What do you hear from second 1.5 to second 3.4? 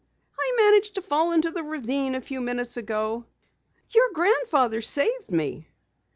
the ravine a few minutes ago.